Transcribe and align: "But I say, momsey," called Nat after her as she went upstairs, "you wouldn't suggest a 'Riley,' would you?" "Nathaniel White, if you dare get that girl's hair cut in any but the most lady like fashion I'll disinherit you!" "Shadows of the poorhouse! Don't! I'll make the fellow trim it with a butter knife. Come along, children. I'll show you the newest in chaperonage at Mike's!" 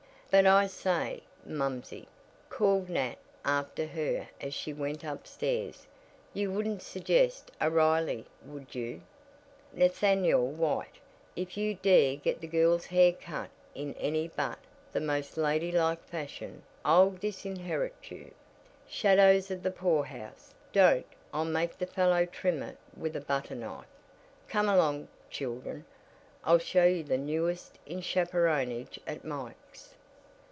"But 0.33 0.45
I 0.45 0.65
say, 0.67 1.23
momsey," 1.45 2.07
called 2.49 2.87
Nat 2.87 3.17
after 3.43 3.85
her 3.87 4.29
as 4.39 4.53
she 4.53 4.71
went 4.71 5.03
upstairs, 5.03 5.87
"you 6.33 6.49
wouldn't 6.53 6.81
suggest 6.81 7.51
a 7.59 7.69
'Riley,' 7.69 8.25
would 8.45 8.73
you?" 8.73 9.01
"Nathaniel 9.73 10.47
White, 10.47 10.99
if 11.35 11.57
you 11.57 11.73
dare 11.75 12.15
get 12.15 12.39
that 12.39 12.47
girl's 12.47 12.85
hair 12.85 13.11
cut 13.11 13.49
in 13.75 13.93
any 13.95 14.29
but 14.29 14.57
the 14.93 15.01
most 15.01 15.35
lady 15.35 15.69
like 15.69 16.01
fashion 16.05 16.63
I'll 16.85 17.09
disinherit 17.11 18.09
you!" 18.09 18.31
"Shadows 18.87 19.51
of 19.51 19.63
the 19.63 19.69
poorhouse! 19.71 20.53
Don't! 20.71 21.05
I'll 21.33 21.43
make 21.43 21.77
the 21.77 21.85
fellow 21.85 22.25
trim 22.25 22.63
it 22.63 22.77
with 22.95 23.17
a 23.17 23.21
butter 23.21 23.53
knife. 23.55 23.83
Come 24.47 24.69
along, 24.69 25.09
children. 25.29 25.83
I'll 26.45 26.57
show 26.57 26.85
you 26.85 27.03
the 27.03 27.17
newest 27.17 27.79
in 27.85 27.99
chaperonage 27.99 28.97
at 29.05 29.25
Mike's!" 29.25 29.89